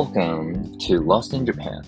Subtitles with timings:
[0.00, 1.82] Welcome to Lost in Japan.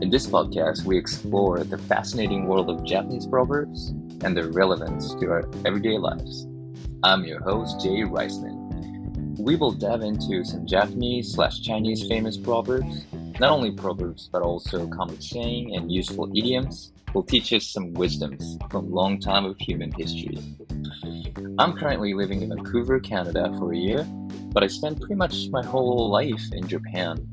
[0.00, 3.88] In this podcast, we explore the fascinating world of Japanese proverbs
[4.24, 6.46] and their relevance to our everyday lives.
[7.02, 9.36] I'm your host, Jay Riceman.
[9.38, 13.04] We will dive into some Japanese slash Chinese famous proverbs,
[13.38, 18.56] not only proverbs, but also common saying and useful idioms will teach us some wisdoms
[18.70, 20.38] from long time of human history.
[21.58, 24.04] I'm currently living in Vancouver, Canada for a year,
[24.54, 27.26] but I spent pretty much my whole life in Japan.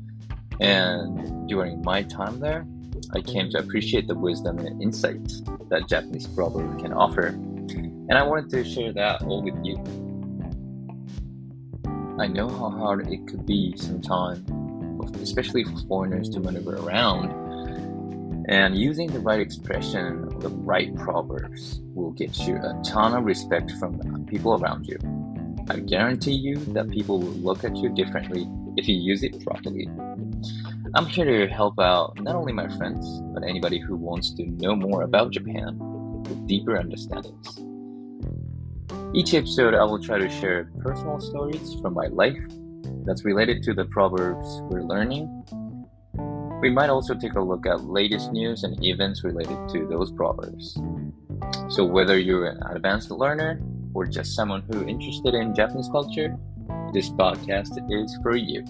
[0.60, 2.66] And during my time there,
[3.14, 7.26] I came to appreciate the wisdom and insights that Japanese proverb can offer.
[7.28, 9.76] And I wanted to share that all with you.
[12.18, 14.42] I know how hard it could be sometimes,
[15.22, 17.30] especially for foreigners to maneuver around.
[18.48, 23.70] And using the right expression, the right proverbs will get you a ton of respect
[23.72, 24.98] from people around you.
[25.70, 29.86] I guarantee you that people will look at you differently if you use it properly.
[30.98, 34.74] I'm here to help out not only my friends, but anybody who wants to know
[34.74, 37.60] more about Japan with deeper understandings.
[39.14, 42.42] Each episode, I will try to share personal stories from my life
[43.06, 45.28] that's related to the proverbs we're learning.
[46.60, 50.82] We might also take a look at latest news and events related to those proverbs.
[51.68, 53.62] So, whether you're an advanced learner
[53.94, 56.36] or just someone who's interested in Japanese culture,
[56.92, 58.64] this podcast is for you.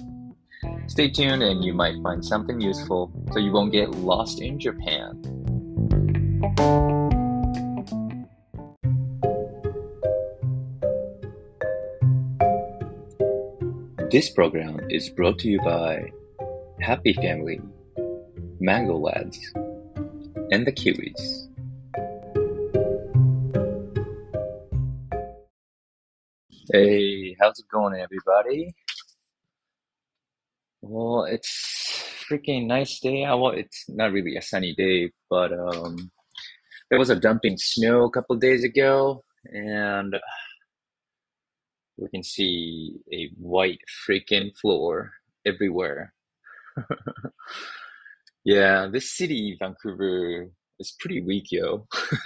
[0.89, 5.21] Stay tuned and you might find something useful so you won't get lost in Japan.
[14.11, 16.11] This program is brought to you by
[16.81, 17.61] Happy Family,
[18.59, 19.39] Mango Lads,
[20.51, 21.49] and the Kiwis.
[26.73, 28.75] Hey, how's it going, everybody?
[30.81, 33.23] Well, it's freaking nice day.
[33.27, 36.11] Well, it's not really a sunny day, but um,
[36.91, 40.17] there was a dumping snow a couple days ago, and
[41.97, 45.13] we can see a white freaking floor
[45.47, 46.15] everywhere.
[48.45, 50.49] Yeah, this city, Vancouver,
[50.79, 51.87] is pretty weak, yo.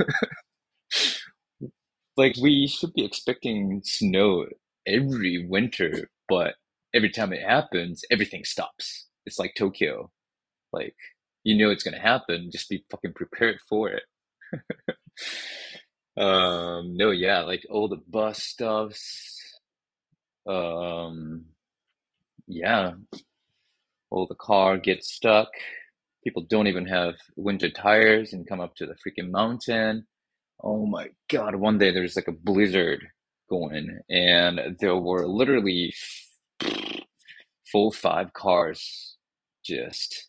[2.16, 4.46] Like we should be expecting snow
[4.86, 6.54] every winter, but
[6.94, 9.08] every time it happens, everything stops.
[9.26, 10.10] It's like Tokyo.
[10.72, 10.94] Like
[11.44, 14.04] you know it's gonna happen, just be fucking prepared for it.
[16.16, 19.38] Um, no, yeah, like all the bus stuffs,
[20.46, 21.46] um,
[22.46, 22.92] yeah,
[24.10, 25.48] all the car gets stuck.
[26.24, 30.06] People don't even have winter tires and come up to the freaking mountain.
[30.62, 33.06] Oh my God, one day there's like a blizzard
[33.50, 35.94] going, and there were literally
[37.72, 39.16] full five cars
[39.64, 40.28] just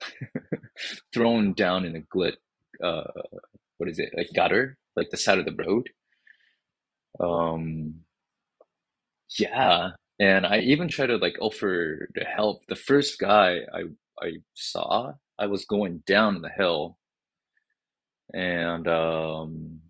[1.14, 2.36] thrown down in a glit,
[2.82, 3.10] uh,
[3.78, 5.88] what is it, like gutter, like the side of the road.
[7.20, 7.96] Um,
[9.38, 12.62] yeah, and I even tried to like offer to help.
[12.68, 13.84] The first guy I
[14.20, 16.98] I saw, I was going down the hill,
[18.34, 19.80] and um,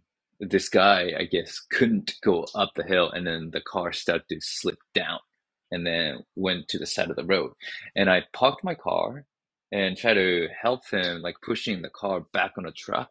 [0.41, 4.39] this guy, I guess, couldn't go up the hill, and then the car started to
[4.41, 5.19] slip down,
[5.77, 7.53] and then went to the side of the road.
[7.95, 9.27] And I parked my car
[9.71, 13.11] and tried to help him, like pushing the car back on the truck.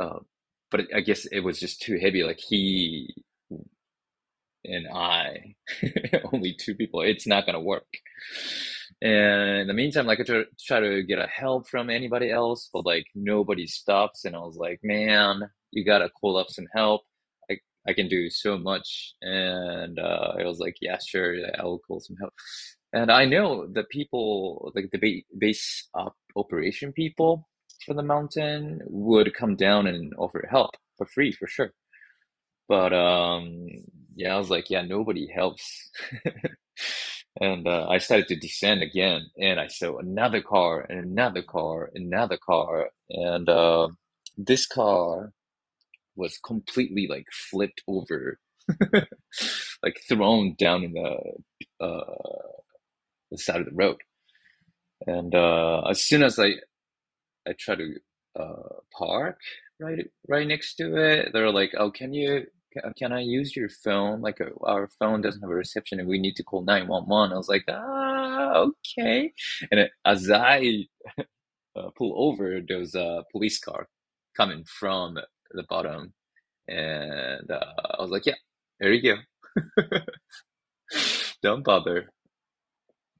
[0.00, 0.18] Uh,
[0.70, 2.24] but I guess it was just too heavy.
[2.24, 3.14] Like he
[4.64, 5.54] and I,
[6.32, 7.86] only two people, it's not gonna work.
[9.02, 12.70] And in the meantime, like I try, try to get a help from anybody else,
[12.72, 14.24] but like nobody stops.
[14.24, 17.02] And I was like, man, you gotta call up some help.
[17.86, 19.14] I can do so much.
[19.22, 22.32] And uh, I was like, yeah, sure, yeah, I will call some help.
[22.92, 27.48] And I know the people, like the base op operation people
[27.84, 31.72] for the mountain would come down and offer help for free for sure.
[32.68, 33.66] But um,
[34.16, 35.90] yeah, I was like, yeah, nobody helps.
[37.40, 41.90] And uh, I started to descend again, and I saw another car and another car,
[41.94, 43.88] another car, and uh,
[44.36, 45.32] this car
[46.16, 48.38] was completely like flipped over,
[49.82, 52.04] like thrown down in the uh,
[53.30, 53.98] the side of the road.
[55.06, 56.54] And uh, as soon as I
[57.46, 57.94] I try to
[58.38, 59.38] uh, park
[59.80, 62.46] right right next to it, they're like, "Oh, can you
[62.96, 64.20] can, I use your phone?
[64.20, 67.36] Like uh, our phone doesn't have a reception and we need to call 911." I
[67.36, 69.32] was like, "Ah, okay."
[69.70, 70.86] And as I
[71.76, 73.88] uh, pull over, there's a police car
[74.36, 75.18] coming from
[75.54, 76.12] the bottom,
[76.68, 78.34] and uh, I was like, "Yeah,
[78.80, 79.92] there you go.
[81.42, 82.08] Don't bother."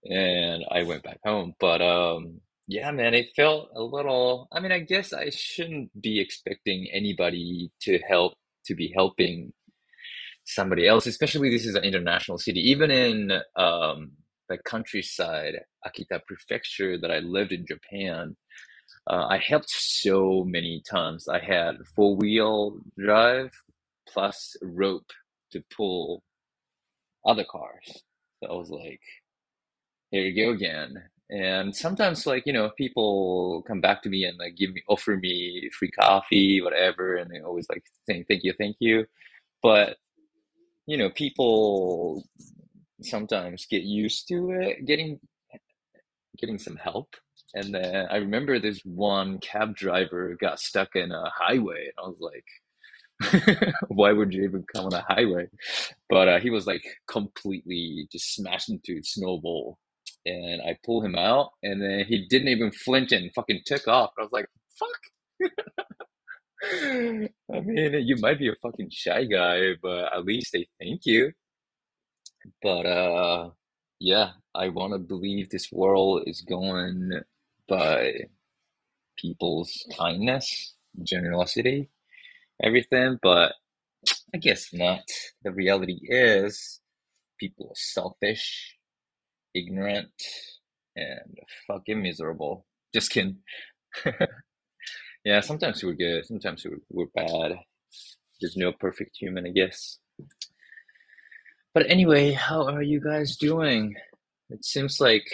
[0.06, 1.54] and I went back home.
[1.60, 4.48] But um, yeah, man, it felt a little.
[4.52, 8.34] I mean, I guess I shouldn't be expecting anybody to help
[8.66, 9.52] to be helping
[10.44, 12.60] somebody else, especially this is an international city.
[12.70, 14.12] Even in um,
[14.48, 15.54] the countryside,
[15.86, 18.36] Akita Prefecture, that I lived in Japan,
[19.06, 21.28] uh, I helped so many times.
[21.28, 23.50] I had four wheel drive
[24.08, 25.10] plus rope
[25.52, 26.22] to pull
[27.26, 28.02] other cars.
[28.42, 29.00] So I was like,
[30.10, 31.02] here you go again.
[31.30, 35.16] And sometimes, like, you know, people come back to me and like give me, offer
[35.16, 39.06] me free coffee, whatever, and they always like saying thank you, thank you.
[39.62, 39.96] But,
[40.86, 42.24] you know, people
[43.02, 45.18] sometimes get used to it, getting
[46.38, 47.16] getting some help.
[47.54, 52.08] And then I remember this one cab driver got stuck in a highway, and I
[52.08, 52.44] was like,
[53.88, 55.48] Why would you even come on a highway?
[56.08, 59.78] But uh, he was like completely just smashed into a snowball.
[60.26, 64.10] And I pulled him out, and then he didn't even flinch and fucking took off.
[64.18, 64.46] I was like,
[64.78, 65.50] fuck.
[67.52, 71.32] I mean, you might be a fucking shy guy, but at least they thank you.
[72.62, 73.50] But uh,
[74.00, 77.12] yeah, I want to believe this world is going
[77.68, 78.12] by
[79.18, 81.90] people's kindness, generosity,
[82.62, 83.18] everything.
[83.22, 83.52] But
[84.34, 85.04] I guess not.
[85.42, 86.80] The reality is
[87.38, 88.76] people are selfish,
[89.54, 90.12] ignorant,
[90.96, 92.66] and fucking miserable.
[92.94, 93.38] Just kidding.
[95.24, 97.56] Yeah, sometimes we're good, sometimes we're, we're bad.
[98.40, 99.98] There's no perfect human, I guess.
[101.72, 103.94] But anyway, how are you guys doing?
[104.50, 105.24] It seems like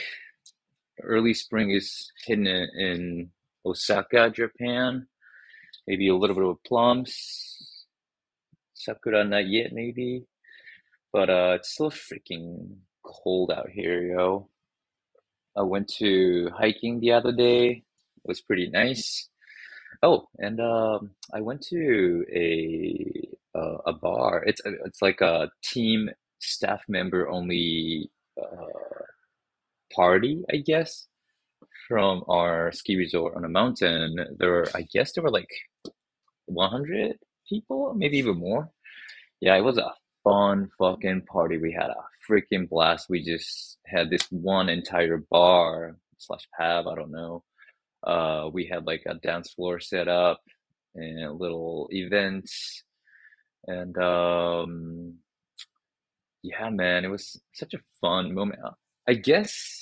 [1.03, 3.31] early spring is in in
[3.65, 5.07] Osaka, Japan.
[5.87, 7.87] Maybe a little bit of plums.
[8.75, 10.27] Sakura not yet, maybe.
[11.13, 14.49] But uh, it's still freaking cold out here, yo.
[15.57, 17.69] I went to hiking the other day.
[17.71, 19.29] It was pretty nice.
[20.03, 24.45] Oh, and um, I went to a uh, a bar.
[24.47, 28.11] It's it's like a team staff member only
[28.41, 29.00] uh,
[29.95, 31.07] party, I guess,
[31.89, 34.17] from our ski resort on a mountain.
[34.39, 35.51] There were, I guess, there were like
[36.47, 37.17] 100
[37.49, 38.71] people, maybe even more.
[39.41, 39.93] Yeah, it was a
[40.25, 41.59] fun fucking party.
[41.59, 43.09] We had a freaking blast.
[43.09, 47.45] We just had this one entire bar slash pub, I don't know.
[48.07, 50.41] Uh, we had like a dance floor set up
[50.95, 52.83] and little events.
[53.67, 55.15] And um,
[56.43, 58.61] yeah, man, it was such a fun moment.
[59.09, 59.80] I guess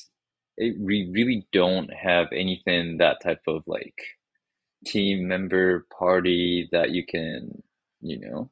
[0.58, 3.99] it, we really don't have anything that type of like
[4.84, 7.62] team member party that you can,
[8.00, 8.50] you know,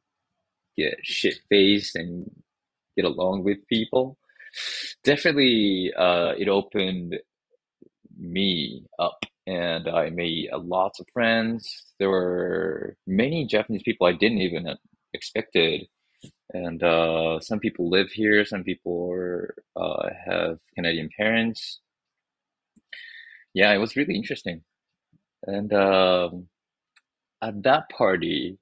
[0.76, 2.30] get shit faced and
[2.96, 4.18] get along with people.
[5.04, 7.16] Definitely, uh, it opened
[8.16, 11.92] me up and I made uh, lots of friends.
[11.98, 14.68] There were many Japanese people I didn't even
[15.12, 15.86] expected,
[16.52, 18.44] and uh, some people live here.
[18.44, 21.80] Some people are, uh, have Canadian parents.
[23.56, 24.62] Yeah, it was really interesting.
[25.44, 26.48] And um,
[27.42, 28.58] at that party,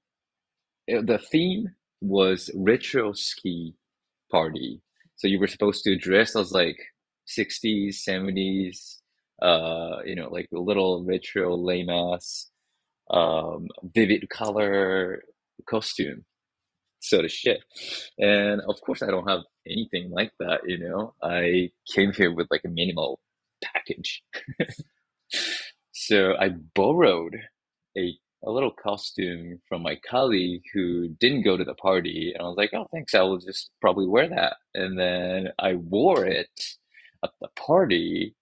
[0.88, 3.74] it- the theme was retro ski
[4.30, 4.82] party.
[5.16, 6.78] So you were supposed to dress as like
[7.26, 9.02] 60s, 70s,
[9.42, 12.50] uh, you know, like a little retro lame ass,
[13.10, 15.24] um, vivid color
[15.68, 16.24] costume
[17.00, 17.60] sort of shit.
[18.18, 21.14] And of course, I don't have anything like that, you know.
[21.22, 23.20] I came here with like a minimal
[23.72, 24.22] package.
[25.92, 27.36] So I borrowed
[27.96, 28.16] a
[28.46, 32.56] a little costume from my colleague who didn't go to the party, and I was
[32.58, 33.14] like, "Oh, thanks.
[33.14, 36.50] I will just probably wear that." And then I wore it
[37.24, 38.34] at the party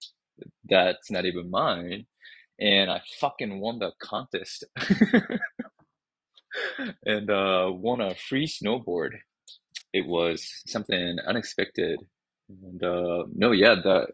[0.69, 2.07] that's not even mine,
[2.61, 4.65] and I fucking won the contest
[7.07, 9.11] and uh, won a free snowboard.
[9.93, 11.99] It was something unexpected.
[12.49, 14.07] And uh, no, yeah, the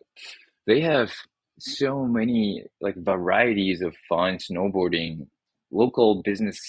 [0.68, 1.12] they have
[1.60, 5.28] so many like varieties of fun snowboarding
[5.72, 6.60] local business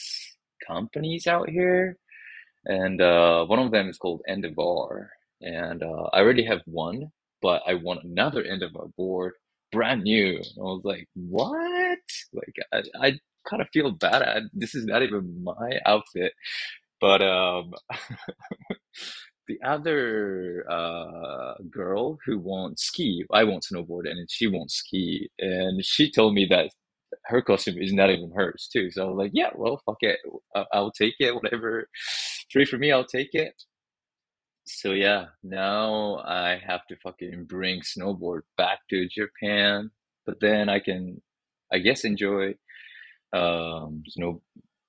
[0.68, 1.98] companies out here,
[2.66, 7.64] and uh, one of them is called Endeavor, and uh, I already have one, but
[7.68, 9.34] I want another end of Endeavor board,
[9.74, 10.38] brand new.
[10.38, 12.00] And I was like, what?
[12.34, 14.24] Like I, I kind of feel bad.
[14.24, 16.34] I, this is not even my outfit,
[17.02, 17.74] but um,
[19.50, 25.84] the other uh, girl who won't ski, I won't snowboard, and she won't ski, and
[25.84, 26.72] she told me that
[27.26, 28.92] her costume is not even hers too.
[28.92, 30.20] So I was like, yeah, well, fuck it,
[30.74, 31.90] I'll take it, whatever.
[32.52, 33.56] Free for me, I'll take it.
[34.66, 39.90] So yeah, now I have to fucking bring snowboard back to Japan,
[40.26, 41.22] but then I can,
[41.74, 42.56] I guess, enjoy
[43.34, 44.42] um snow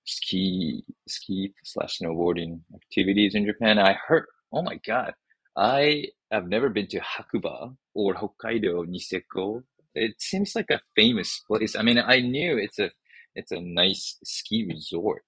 [0.06, 3.78] ski ski slash snowboarding activities in Japan.
[3.78, 5.14] I heard, oh my God,
[5.56, 9.62] I have never been to Hakuba or Hokkaido Niseko.
[9.94, 11.76] It seems like a famous place.
[11.76, 12.90] I mean, I knew it's a
[13.34, 15.24] it's a nice ski resort,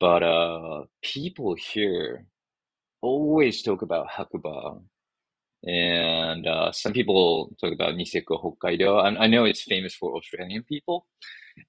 [0.00, 2.26] but uh people here
[3.02, 4.82] always talk about Hakuba
[5.64, 9.00] and uh, some people talk about Niseko Hokkaido.
[9.02, 11.06] I, I know it's famous for Australian people,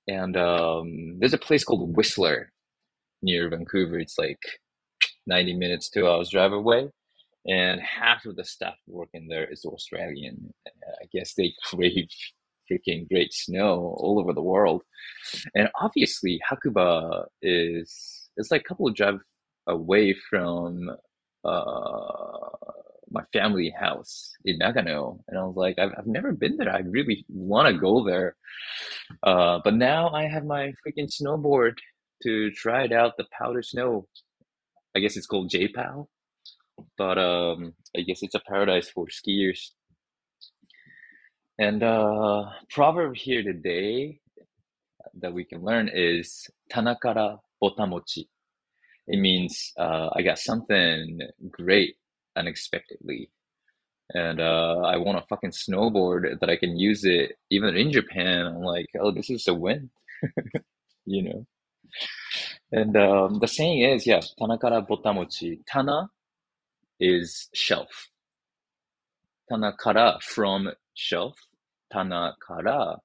[0.07, 2.51] and um, there's a place called Whistler
[3.21, 3.99] near Vancouver.
[3.99, 4.39] It's like
[5.27, 6.89] 90 minutes, two hours drive away,
[7.45, 10.53] and half of the staff working there is Australian.
[10.67, 12.07] I guess they crave
[12.71, 14.83] freaking great snow all over the world,
[15.55, 19.19] and obviously Hakuba is it's like a couple of drive
[19.67, 20.89] away from
[21.43, 22.49] uh,
[23.09, 26.73] my family house in Nagano, and I was like, I've I've never been there.
[26.73, 28.35] I really want to go there,
[29.23, 31.77] uh, but now I have my freaking snowboard
[32.23, 33.17] to try it out.
[33.17, 34.07] The powder snow.
[34.95, 36.07] I guess it's called J-POW,
[36.97, 39.71] but um, I guess it's a paradise for skiers.
[41.59, 44.19] And uh, proverb here today
[45.19, 48.27] that we can learn is Tanakara botamochi.
[49.07, 51.19] It means uh, I got something
[51.51, 51.95] great
[52.35, 53.31] unexpectedly.
[54.13, 58.47] And uh, I want a fucking snowboard that I can use it even in Japan.
[58.47, 59.89] I'm like, oh, this is a win,
[61.05, 61.45] you know.
[62.73, 65.59] And um, the saying is, yeah, tanakara botamochi.
[65.67, 66.09] Tana
[66.99, 68.09] is shelf.
[69.51, 71.37] Tanakara from shelf.
[71.93, 72.97] Tanakara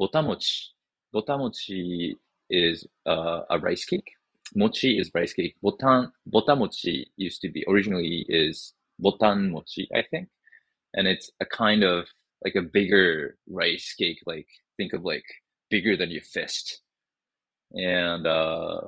[0.00, 0.68] botamochi.
[1.14, 2.16] Botamochi
[2.50, 4.12] is uh, a rice cake.
[4.56, 5.56] Mochi is rice cake.
[5.64, 10.28] Botan botamochi used to be originally is botan mochi, I think,
[10.94, 12.06] and it's a kind of
[12.44, 14.20] like a bigger rice cake.
[14.26, 15.26] Like think of like
[15.70, 16.82] bigger than your fist,
[17.74, 18.80] and uh,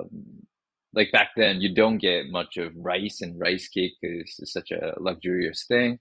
[0.95, 4.95] like back then you don't get much of rice and rice cake is such a
[4.99, 5.99] luxurious thing,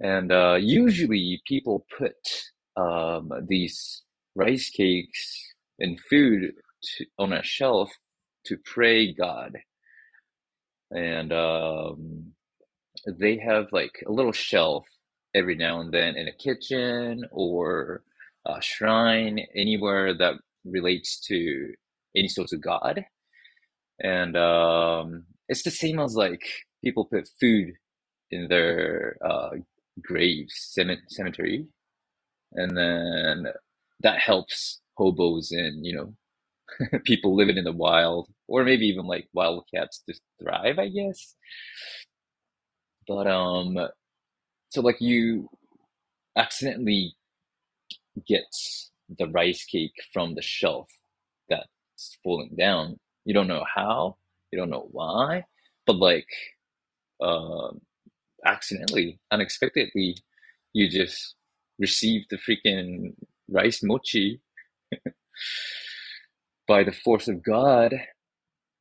[0.00, 2.14] and uh, usually people put
[2.76, 4.02] um, these
[4.34, 5.42] rice cakes
[5.78, 7.90] and food to, on a shelf
[8.46, 9.56] to pray God.
[10.90, 12.32] And um,
[13.06, 14.86] they have like a little shelf
[15.34, 18.02] every now and then in a kitchen or
[18.46, 21.72] a shrine, anywhere that relates to
[22.16, 23.04] any sorts of God.
[24.00, 26.42] And um, it's the same as like
[26.84, 27.72] people put food
[28.30, 29.50] in their uh,
[30.02, 30.54] graves,
[31.08, 31.66] cemetery,
[32.52, 33.46] and then
[34.00, 36.14] that helps hobos and you know
[37.04, 41.34] people living in the wild, or maybe even like wildcats to thrive, I guess.
[43.08, 43.78] But um,
[44.70, 45.48] so like you
[46.36, 47.14] accidentally
[48.26, 48.44] get
[49.18, 50.88] the rice cake from the shelf
[52.22, 52.98] falling down.
[53.24, 54.16] You don't know how,
[54.52, 55.44] you don't know why,
[55.86, 56.28] but like
[57.20, 57.70] uh,
[58.44, 60.16] accidentally, unexpectedly,
[60.72, 61.34] you just
[61.78, 63.14] receive the freaking
[63.50, 64.40] rice mochi
[66.68, 67.94] by the force of God.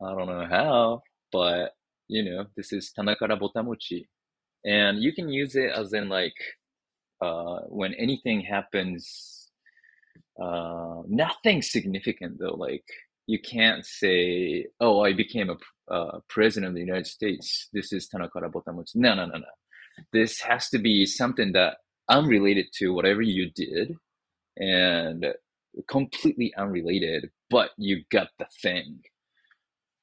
[0.01, 1.71] I don't know how, but
[2.07, 4.07] you know, this is Tanakara Botamochi.
[4.65, 6.35] And you can use it as in like
[7.21, 9.49] uh, when anything happens,
[10.41, 12.55] uh, nothing significant though.
[12.55, 12.85] Like
[13.27, 18.09] you can't say, "Oh, I became a uh, president of the United States." This is
[18.09, 18.95] Tanakara Botamochi.
[18.95, 19.53] No, no, no, no.
[20.11, 21.77] This has to be something that
[22.09, 23.95] unrelated to whatever you did,
[24.57, 25.25] and
[25.87, 29.01] completely unrelated, but you got the thing.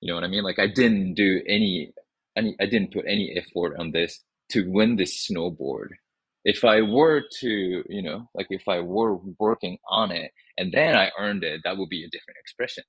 [0.00, 0.42] You know what I mean?
[0.42, 1.92] Like I didn't do any,
[2.36, 5.88] any, I didn't put any effort on this to win this snowboard.
[6.44, 10.96] If I were to, you know, like if I were working on it and then
[10.96, 12.84] I earned it, that would be a different expression.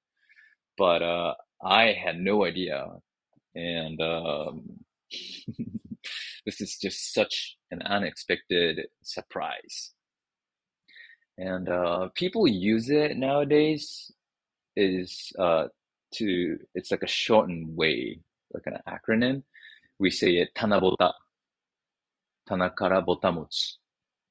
[0.78, 2.88] But uh, I had no idea,
[3.56, 4.64] and um,
[6.46, 9.92] this is just such an unexpected surprise.
[11.38, 14.12] And uh, people use it nowadays
[14.76, 15.66] is uh,
[16.16, 18.20] to it's like a shortened way
[18.54, 19.44] like an acronym.
[20.00, 21.14] We say it tanabota.
[22.50, 23.78] Tanakara botamochi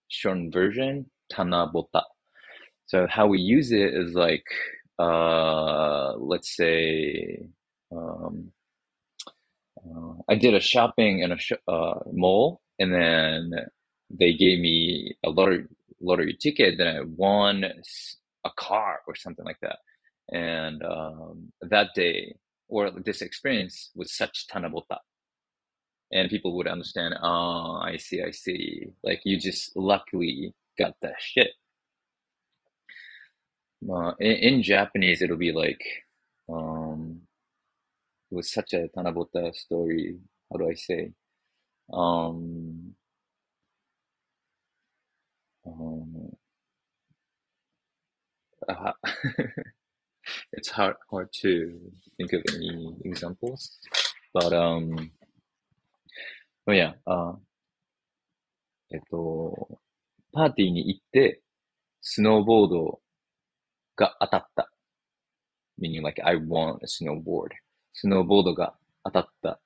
[0.09, 2.03] shortened version tanabota.
[2.87, 4.45] So how we use it is like
[4.99, 7.49] uh, let's say
[7.93, 8.53] um,
[9.79, 13.53] uh, I did a shopping in a sh- uh, mall and then
[14.11, 15.67] they gave me a lottery
[16.01, 17.65] lottery ticket, then I won
[18.45, 19.79] a car or something like that.
[20.33, 22.37] And um, that day
[22.69, 24.99] or this experience was such tanabota.
[26.13, 27.15] and people would understand.
[27.23, 28.89] Oh, I see, I see.
[29.03, 31.51] Like you just luckily got that shit
[33.90, 35.84] Uh, in, in Japanese, it'll be like,
[36.50, 37.22] um,
[38.32, 40.18] it was such a Tanabota story.
[40.52, 41.12] How do I say?
[41.92, 42.96] Um,
[45.66, 46.36] um,
[48.68, 48.92] uh,
[50.52, 51.80] it's hard hard to
[52.18, 53.80] think of any examples,
[54.34, 55.12] but um,
[56.68, 57.38] oh yeah, あ
[58.90, 59.80] えっと、
[60.32, 61.42] パーティーに行って、
[62.02, 63.02] スノーボード
[64.03, 64.71] が当たった。
[65.81, 67.51] meaning like I want a snowboard.
[67.93, 69.61] スノーボードが当たった。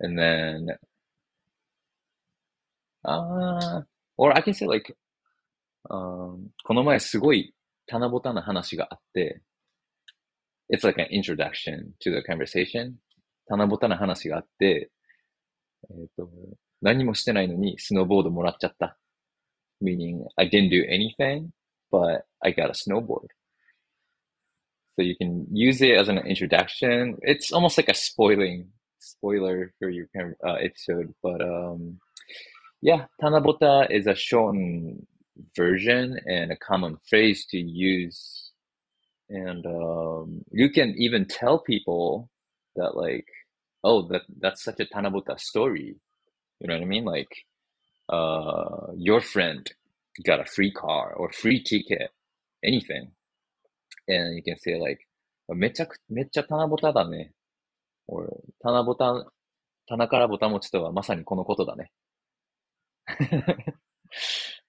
[0.00, 0.66] and then,
[3.04, 3.82] uh,
[4.16, 4.94] or I can say like,
[5.90, 7.54] um, この前すごい
[7.86, 9.40] 棚ぼたな話があって、
[10.72, 12.94] it's like an introduction to the conversation.
[13.48, 14.90] 棚ぼたな話があって、
[15.90, 16.30] えっ、ー、と、
[16.82, 18.98] 何もしてないのにスノーボードもらっちゃった。
[19.82, 21.48] meaning I didn't do anything,
[21.94, 23.28] but I got a snowboard.
[24.94, 27.18] So you can use it as an introduction.
[27.22, 30.06] It's almost like a spoiling spoiler for your
[30.44, 32.00] uh, episode, but um,
[32.82, 35.06] yeah, tanabota is a shortened
[35.56, 38.50] version and a common phrase to use,
[39.28, 42.28] and um, you can even tell people
[42.76, 43.28] that like,
[43.84, 45.94] oh, that that's such a tanabota story.
[46.58, 47.04] You know what I mean?
[47.04, 47.34] Like,
[48.08, 49.70] uh, your friend
[50.22, 52.10] got a free car or free ticket,
[52.64, 53.10] anything,
[54.08, 55.00] and you can say like,
[55.48, 57.32] めちゃくめっちゃ棚ぼただね。
[58.06, 58.28] 俺、
[58.60, 59.26] 棚ぼた、
[59.86, 61.92] 棚からぼた持ちとはまさにこのことだね。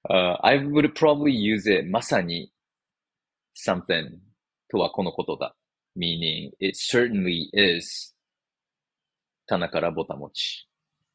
[0.10, 2.52] uh, I would probably use it まさに
[3.56, 4.18] something
[4.70, 5.56] とはこのことだ。
[5.98, 8.14] meaning it certainly is
[9.48, 10.68] 棚からぼた持ち。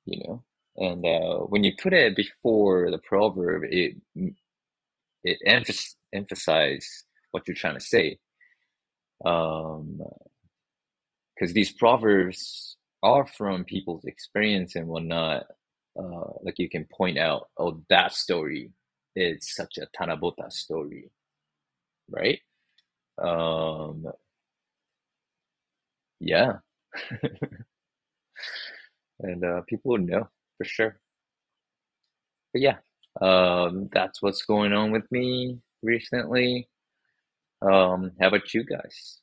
[0.06, 0.40] You know?
[0.80, 3.96] And uh, when you put it before the proverb, it
[5.24, 8.18] it emphas emphasizes what you're trying to say.
[9.24, 10.00] Um,
[11.34, 15.46] because these proverbs are from people's experience and whatnot.
[15.98, 18.70] Uh, like you can point out, oh, that story
[19.16, 21.10] is such a Tanabota story,
[22.10, 22.40] right?
[23.22, 24.06] Um,
[26.20, 26.58] yeah.
[29.20, 30.28] and uh, people would know
[30.60, 31.00] for sure.
[32.52, 32.76] But yeah,
[33.22, 36.68] um, that's what's going on with me recently.
[37.62, 39.20] Um, how about you guys?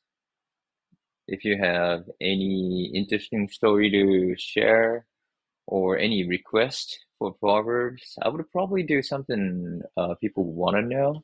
[1.28, 5.06] if you have any interesting story to share
[5.66, 11.24] or any request for Proverbs, I would probably do something uh, people want to know.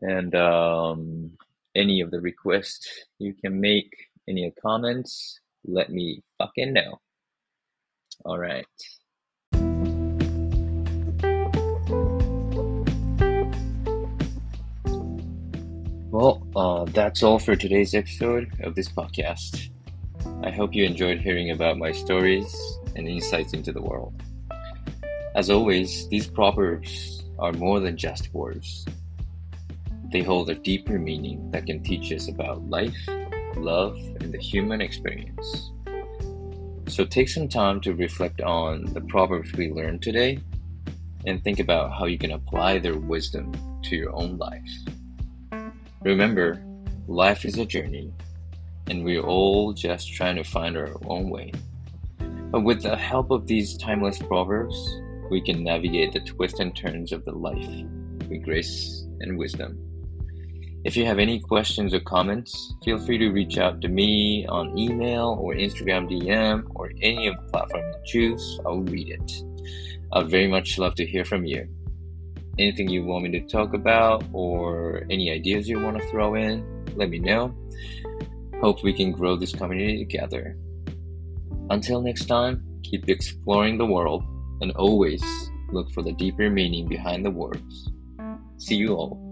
[0.00, 1.30] And um,
[1.74, 3.94] any of the requests you can make,
[4.28, 7.00] any comments, let me fucking know.
[8.24, 8.66] All right.
[16.20, 19.70] Well, uh, that's all for today's episode of this podcast.
[20.42, 22.52] I hope you enjoyed hearing about my stories
[22.96, 24.20] and insights into the world.
[25.36, 28.84] As always, these proverbs are more than just words.
[30.10, 32.98] They hold a deeper meaning that can teach us about life,
[33.54, 35.70] love, and the human experience.
[36.88, 40.40] So take some time to reflect on the proverbs we learned today
[41.26, 43.52] and think about how you can apply their wisdom
[43.84, 44.97] to your own life.
[46.02, 46.62] Remember,
[47.08, 48.12] life is a journey,
[48.86, 51.52] and we're all just trying to find our own way.
[52.52, 54.76] But with the help of these timeless proverbs,
[55.28, 57.68] we can navigate the twists and turns of the life
[58.28, 59.76] with grace and wisdom.
[60.84, 64.78] If you have any questions or comments, feel free to reach out to me on
[64.78, 68.60] email or Instagram DM or any of the platforms you choose.
[68.64, 69.32] I'll read it.
[70.12, 71.68] I'd very much love to hear from you
[72.58, 76.64] anything you want me to talk about or any ideas you want to throw in,
[76.96, 77.54] let me know.
[78.60, 80.56] Hope we can grow this community together.
[81.70, 84.24] Until next time, keep exploring the world
[84.60, 85.22] and always
[85.70, 87.90] look for the deeper meaning behind the words.
[88.56, 89.27] See you all.